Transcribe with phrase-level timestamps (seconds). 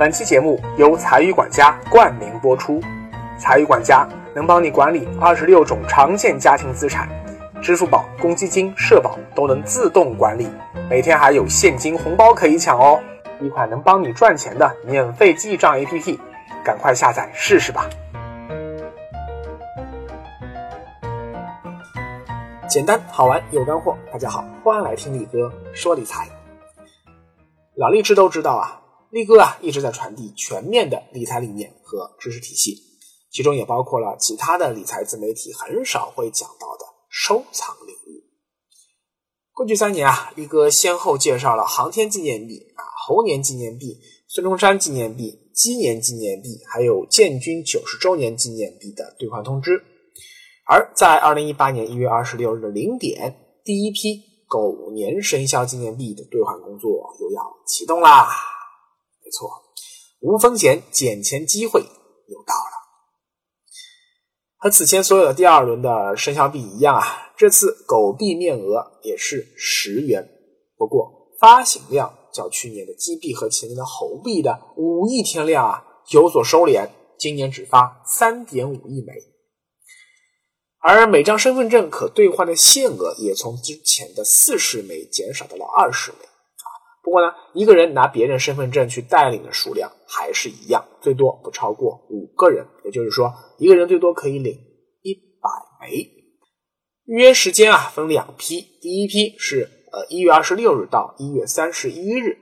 [0.00, 2.80] 本期节目由财语管家冠名播出。
[3.38, 7.06] 财语管家能帮你管理二十六种常见家庭资产，
[7.60, 10.48] 支付宝、公积金、社保都能自动管理，
[10.88, 12.98] 每天还有现金红包可以抢哦！
[13.42, 16.18] 一款能帮你赚钱的免费记账 APP，
[16.64, 17.86] 赶快下载试试吧。
[22.66, 26.26] 简单好玩有干货，大家好，欢迎来听力哥说理财。
[27.74, 28.79] 老励志都知道啊。
[29.10, 32.76] 力哥啊，一直在传递全面的理财理念和知识体系，
[33.30, 38.22] 其中也包括了其他的理财自媒体很少会讲到的收藏领域。
[39.52, 49.82] 过去三年啊，力哥先后介绍了航天纪念币啊、猴年纪念币、孙中山纪念币、鸡年纪念币，还有建军九十周年纪念币的兑换通知。
[50.66, 58.28] 而在二零一八年一月二十六日零点，第一批狗年生肖纪念币的兑换工作又要启动啦。
[59.30, 59.48] 错，
[60.20, 62.80] 无风险捡钱机会又到了。
[64.56, 70.28] 和此前所有的第二轮的生肖币一样啊，这次狗币面额也是十元，
[70.76, 79.14] 不过发行量较去年的鸡币和前年的猴币的五亿天量啊有所收敛，今年只发三点五亿枚，
[80.82, 86.18] 而每张身份证可兑换的限额也从之前的四十枚减少到了二十枚。
[87.10, 92.64] 不过呢，一个人拿别人身份证去带领的数量还是一样，最多不超过五个人。
[92.84, 94.56] 也就是说，一个人最多可以领
[95.02, 96.08] 一百枚。
[97.06, 102.38] 预约时间啊，分两批，第一批是呃一月二十六日到一月三十一日，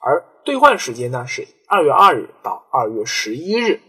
[0.00, 3.82] 而兑换时间呢是二月二日到二月十一日，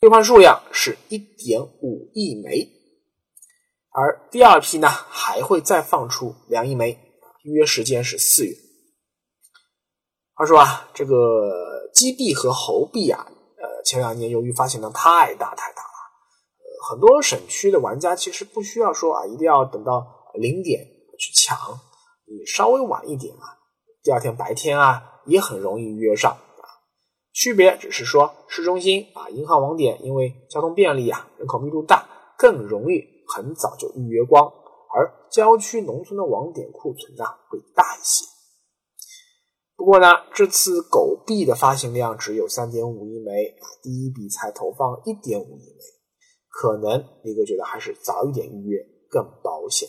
[0.00, 2.68] 兑换数量是一点五亿枚。
[3.92, 6.98] 而第二批呢还会再放出两亿枚，
[7.44, 8.52] 预约时间是四月。
[10.40, 16.00] 他说啊，这个鸡币和猴币啊，呃，前两年由于发行量太大太大了，
[16.56, 20.80] 呃，很多省区的玩家其实不需要说啊，一定要等到零点
[21.18, 21.58] 去抢，
[22.26, 23.60] 你稍微晚一点啊，
[24.02, 26.34] 第二天白天啊，也很容易约上。
[27.34, 32.08] 区别只是说，市中心啊，银行网点因为交通便利啊，人口密度大，
[32.38, 34.50] 更容易很早就预约光，
[34.96, 38.24] 而郊区农村的网点库存啊会大一些。
[39.80, 45.80] 不过呢，这次狗币的发行量只有三点五亿枚啊，第一笔才投放一点五亿枚，
[46.50, 49.88] 可能李哥觉得还是早一点预约更保险。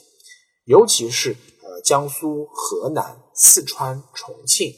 [0.64, 1.32] 尤其是
[1.62, 4.74] 呃江苏、河南、四川、重庆，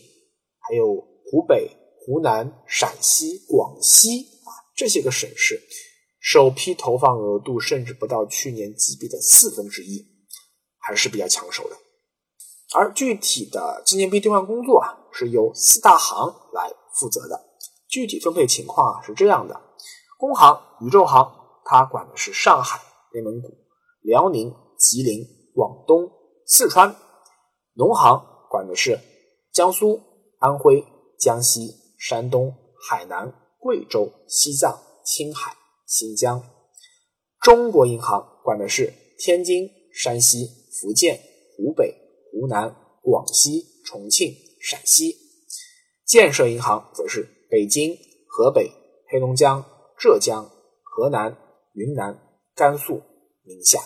[0.57, 1.69] 还有湖北、
[2.00, 5.62] 湖南、陕西、广西啊这些个省市，
[6.19, 10.03] 首批投放额度甚至不到去年几币的四分之一，
[10.79, 11.78] 还是比较抢手的。
[12.73, 17.40] 而具体的纪念币兑换工作啊，是由四大行来负责的。
[17.88, 19.62] 具体分配情况啊是这样的：
[20.18, 21.31] 工行、宇宙行，
[21.63, 22.81] 它管的是上海、
[23.13, 23.50] 内蒙古、
[24.02, 25.23] 辽宁、吉林、
[25.53, 26.09] 广东、
[26.46, 26.94] 四川；
[27.73, 29.00] 农行管的是
[29.53, 30.02] 江苏、
[30.40, 30.84] 安徽、
[31.19, 32.53] 江西、山东、
[32.90, 36.41] 海南、贵州、西藏、青海、新疆；
[37.40, 40.47] 中国银行管的是天津、山西、
[40.79, 41.19] 福建、
[41.56, 42.02] 湖北。
[42.35, 45.18] 湖南、广西、重庆、陕西，
[46.06, 47.97] 建设银行则是北京、
[48.29, 48.72] 河北、
[49.09, 49.62] 黑龙江、
[50.00, 50.50] 浙江、
[50.81, 51.38] 河南、
[51.74, 52.18] 云南、
[52.56, 53.03] 甘肃、
[53.44, 53.81] 宁夏。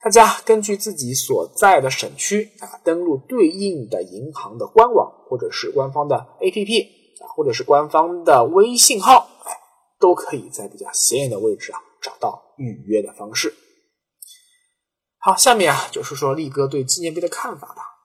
[0.00, 6.86] 大家根据自己所在的省区啊，登录对应的银行的官网，或者是官方的 APP
[7.22, 9.52] 啊，或者是官方的微信号，哎，
[10.00, 13.54] 都可以在比较显眼的位置啊，找到预约的方式。
[15.18, 17.97] 好，下面啊就说说力哥对纪念币的看法吧。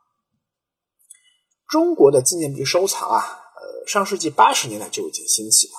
[1.73, 5.73] 中国的纪念币收藏啊，呃，上世纪八十年代就已经兴起了，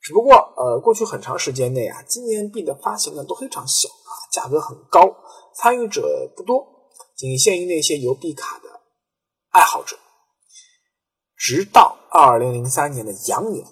[0.00, 5.14] 只不过呃，过去很长时间内啊，纪念币的发行量都非常小啊，价格很高，
[5.54, 6.66] 参与者不多，
[7.14, 8.80] 仅限于那些邮币卡的
[9.50, 9.98] 爱好者。
[11.36, 13.66] 直到二零零三年的羊年，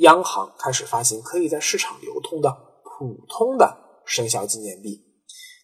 [0.00, 2.54] 央行开始发行可以在市场流通的
[2.84, 5.02] 普通的生肖纪念币。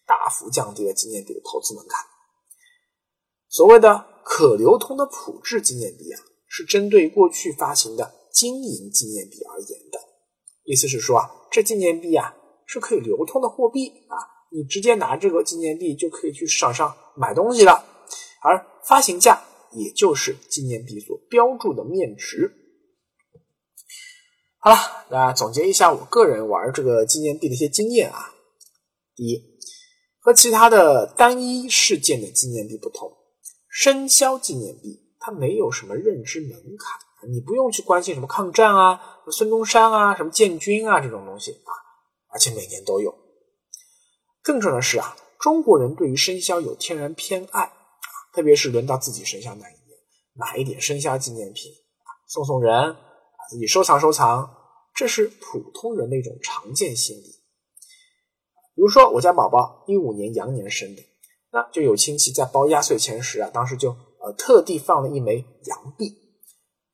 [0.07, 2.03] 大幅降低了纪念币的投资门槛。
[3.47, 9.99] 所谓的可流通的普质纪念币啊，是针对过去发行的金银纪念币而言的。
[10.63, 12.33] 意思是说啊，这纪念币啊
[12.65, 14.15] 是可以流通的货币啊，
[14.51, 17.85] 你直接拿这个纪念币就可以去市场上买东西了。
[18.41, 22.51] 而发行价也就是纪念币所标注的面值。
[24.59, 24.77] 好了，
[25.09, 28.33] 那总结一下我个人玩这个纪念币的一些经验啊。
[29.15, 29.51] 第一。
[30.23, 33.11] 和其他的单一事件的纪念币不同，
[33.71, 38.99] 生肖纪念币它没有什么认知门槛，你不用去关心什么抗战啊、
[39.31, 41.71] 孙中山啊、什么建军啊这种东西啊，
[42.33, 43.17] 而且每年都有。
[44.43, 47.71] 更重要的是啊，中国人对于生肖有天然偏爱，
[48.33, 49.97] 特别是轮到自己生肖那一年，
[50.33, 51.71] 买一点生肖纪念品，
[52.27, 52.95] 送送人，
[53.49, 54.53] 自己收藏收藏，
[54.93, 57.39] 这是普通人的一种常见心理。
[58.73, 61.03] 比如说，我家宝宝一五年羊年生的，
[61.51, 63.89] 那就有亲戚在包压岁钱时啊，当时就
[64.19, 66.17] 呃特地放了一枚羊币。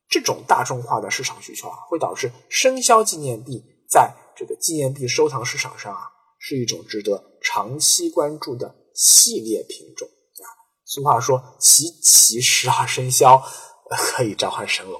[0.08, 6.00] 这种大众化的市场需求啊，会导致生肖纪念币在这个纪念币收藏市场上啊，
[6.38, 10.48] 是一种值得长期关注的系列品种啊。
[10.86, 13.42] 俗话说，集齐十二生肖
[13.90, 14.98] 可以召唤神龙。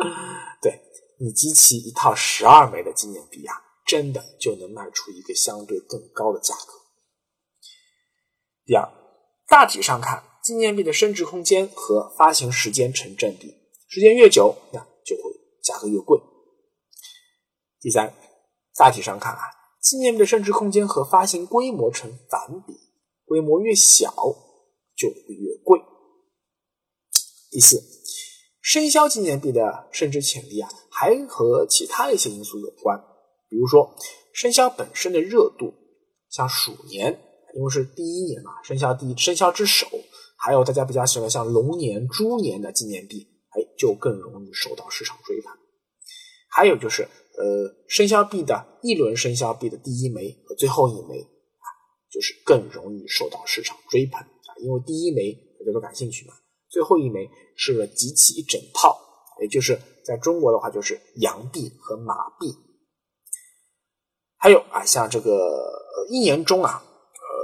[0.62, 0.80] 对
[1.18, 3.54] 你集齐一套十二枚的纪念币啊，
[3.84, 6.79] 真的就能卖出一个相对更高的价格。
[8.70, 8.88] 第二，
[9.48, 13.52] 大体上看，纪念币的升值空间和发行时间成正比。
[13.88, 15.22] 时间越久，那就会
[15.60, 16.20] 价格越贵。
[17.80, 18.14] 第三，
[18.76, 19.40] 大体上看啊，
[19.82, 22.74] 纪念币的升值空间和发行规模成反比，
[23.24, 24.14] 规模越小
[24.96, 25.80] 就会越贵。
[27.50, 27.82] 第四，
[28.62, 32.96] 生肖纪念币的升值潜力啊，还和其他一些因素有关，
[33.48, 33.96] 比如说
[34.32, 35.74] 生肖本身的热度，
[36.28, 37.20] 像鼠年，
[37.54, 39.86] 因为是第一年嘛，生肖第一，生肖之首，
[40.36, 43.26] 还有大家比较喜欢像龙年、猪年的纪念币。
[43.52, 45.52] 哎，就更容易受到市场追捧。
[46.48, 51.66] 还有就是，呃，生肖币的一轮生肖币的第一枚和最后一枚啊，
[52.12, 56.34] 就是更容易受到市场追捧啊，因为第一枚大家都感兴趣嘛，
[56.68, 58.96] 最后一枚是集齐一整套，
[59.42, 62.54] 也就是在中国的话就是羊币和马币。
[64.36, 65.36] 还有啊，像这个
[66.08, 66.84] 一年中啊，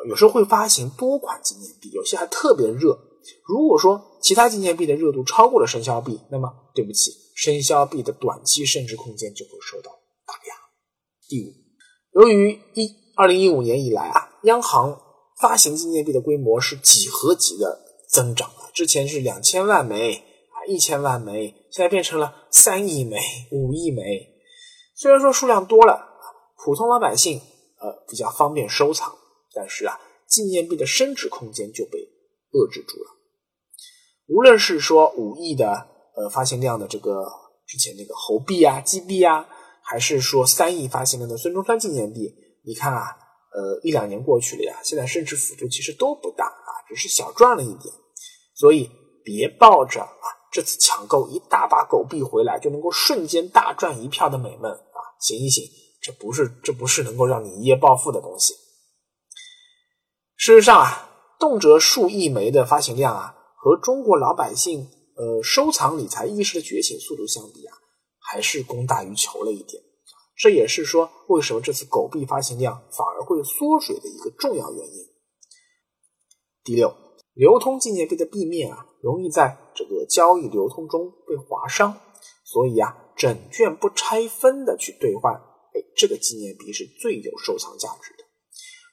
[0.06, 2.98] 有时候会发行多款纪念币，有些还特别热。
[3.44, 9.90] 如果说其他纪念币的热度超过了生肖币，那么对不起，生肖币的短期升值空间就会受到
[10.24, 10.54] 打压。
[11.28, 11.52] 第五，
[12.20, 15.00] 由于一二零一五年以来啊，央行
[15.40, 23.18] 发行纪念币的规模是几何级的增长啊，之前是两千万枚啊，一千万枚，现在变成了三亿枚、
[23.50, 24.28] 五亿枚。
[24.94, 26.00] 虽然说数量多了，
[26.64, 29.12] 普通老百姓呃比较方便收藏，
[29.56, 29.98] 但是啊，
[30.28, 31.98] 纪念币的升值空间就被
[32.52, 33.10] 遏制住了。
[34.28, 37.24] 无论是说五亿的呃发行量的这个
[37.66, 39.48] 之前那个猴币啊、鸡币啊，
[39.82, 42.34] 还是说三亿发行量的孙中山纪念币，
[42.66, 43.16] 你看啊，
[43.54, 47.94] 呃一两年过去了呀，现在升值幅度其实都不大啊，只是小赚了一点。
[48.54, 48.90] 所以
[49.24, 55.64] 别抱着啊这次抢购一大把狗币回来就能够瞬间大赚一票的美梦啊，醒一醒，
[56.02, 58.54] 这不是这不是能够让你一夜暴富的东西。
[60.36, 63.32] 事实上啊，动辄数亿枚的发行量啊。
[63.58, 67.74] 和中国老百姓呃收藏理财意识的觉醒速度相比啊，
[68.20, 69.82] 还是供大于求了一点。
[70.36, 75.04] 这也是说为什么这次狗币发行量反而会缩水的一个重要原因。
[76.62, 76.94] 第六，
[77.32, 81.98] 流通纪念币的币面啊，容易在这个交易流通中被划伤，
[82.44, 88.25] 所以啊，整卷不拆分的去兑换，哎，这个纪念币是最有收藏价值的。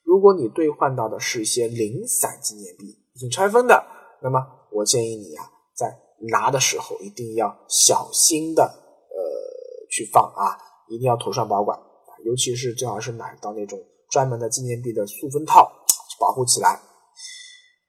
[0.04, 3.86] 如果你兑换到的是一些零散纪念币，已经拆分的，
[4.22, 4.60] 那么。
[4.76, 5.46] 我建议你啊，
[5.76, 5.96] 在
[6.32, 10.58] 拿的时候一定要小心的呃去放啊，
[10.90, 11.80] 一定要妥善保管，
[12.26, 15.72] 尤其是最好是买到那种专门的纪念币的塑封套，
[16.20, 16.82] 保护起来。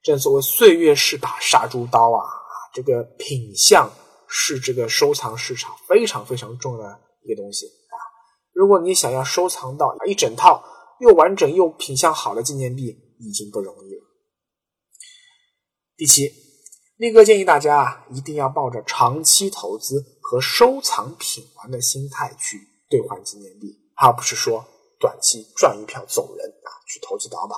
[0.02, 3.90] 正所谓岁月是把杀猪刀啊啊，这个品相
[4.28, 7.96] 是这个收藏市场非常非常重要的一个东西啊。
[8.52, 10.62] 如果你想要收藏到一整套
[11.00, 14.02] 又完整又品相好的纪念币，已经不容易了。
[15.96, 16.44] 第七。
[16.96, 22.56] 力哥建议大家啊，一定要抱着长期投资和收藏品玩的心态去
[22.88, 24.64] 兑换纪念币，而不是说
[25.00, 27.56] 短期赚一票走人啊，去投机倒把。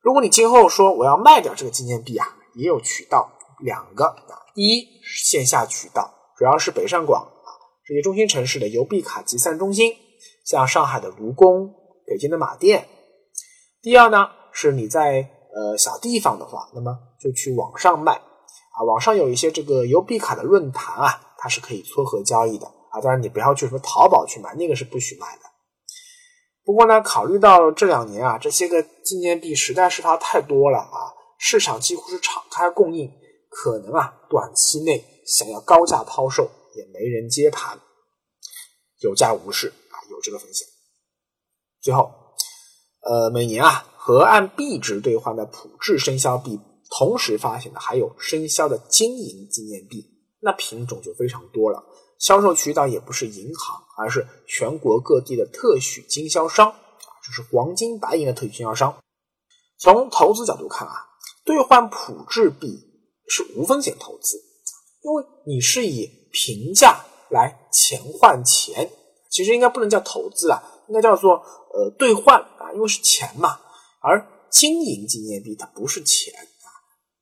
[0.00, 7.48] 如果你今后说我要卖掉这个纪念币啊，也有渠道两个啊，一线下渠道，主要是北上广啊
[7.84, 9.92] 这些中心城市的邮币卡集散中心，
[10.46, 11.74] 像上海的卢工、
[12.06, 12.88] 北京的马店。
[13.82, 15.32] 第二呢，是你在。
[15.56, 18.84] 呃，小地方的话，那么就去网上卖啊。
[18.86, 23.00] 网上有一些这个邮币卡的论坛啊，它是可以撮合交易的啊。
[23.00, 25.42] 当然，你不要去什么淘宝去买，那个是不许卖的。
[26.62, 33.10] 不过呢，考虑到这两年啊，这些个纪念币实在是它太多了啊，市场几乎是敞开供应，
[33.48, 36.42] 可能啊，短期内想要高价抛售
[36.74, 37.80] 也没人接盘，
[38.98, 39.72] 有价无市，
[40.16, 40.66] 有这个风险。
[41.80, 42.10] 最后，
[43.02, 43.92] 呃，每年啊。
[44.06, 46.60] 和按币值兑换的普制生肖币
[46.96, 50.06] 同时发行的还有生肖的金银纪念币，
[50.38, 51.84] 那品种就非常多了。
[52.20, 56.78] 销售渠道也不是银行，而是全国各地的特许经销商啊，
[57.26, 58.96] 就是黄金白银的特许经销商。
[59.76, 60.94] 从投资角度看啊，
[61.44, 62.78] 兑换普制币
[63.26, 64.36] 是无风险投资，
[65.02, 68.88] 因为你是以平价来钱换钱，
[69.36, 73.60] 其实应该不能叫投资啊，应该叫做呃兑换啊，因为是钱嘛。
[74.00, 76.68] 而金银纪念币它不是钱啊，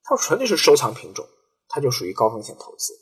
[0.05, 1.27] 它纯粹是收藏品种，
[1.67, 2.93] 它就属于高风险投资。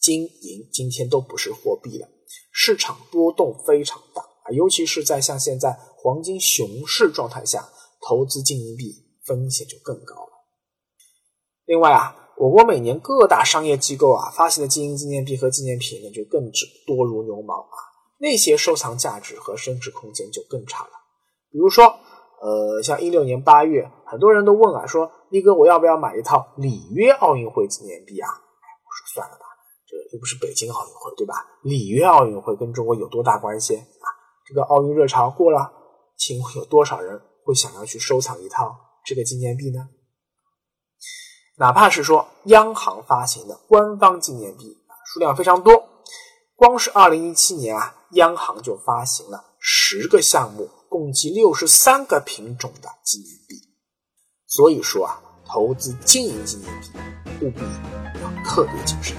[0.00, 2.08] 金银今天都不是货币了，
[2.50, 7.68] 市场波动非常大啊，尤其是在像现在黄金熊市状态下，
[8.08, 8.92] 投资金银币
[9.24, 10.32] 风险就更高了。
[11.64, 17.78] 另外啊，我国每年各大商业机构啊发行的金银纪念币和纪念品呢，就更是多如牛毛啊，
[18.22, 20.90] 那些收藏价值和升值空间就更差了。
[21.50, 21.84] 比如说，
[22.40, 28.30] 呃，像一六年八月，很多人都问啊，说力哥，我要不要买一套里约奥运会纪念币啊？
[28.30, 29.44] 我说算了吧。
[29.88, 31.34] 这又不是北京奥运会，对吧？
[31.64, 34.06] 里约奥运会跟中国有多大关系啊？
[34.46, 35.72] 这个奥运热潮过了，
[36.16, 38.72] 请问有多少人会想要去收藏一套
[39.04, 39.88] 这个纪念币呢？
[41.58, 45.88] 哪怕是说央行发行的官方纪念币啊，数量非常多，
[46.54, 53.56] 光是二零一七年啊，央行就发行了十个项目，共计六十三个品种的纪念币。
[54.46, 56.88] 所以说啊，投资金银纪念币
[57.40, 57.60] 务必
[58.20, 59.16] 要特别谨慎。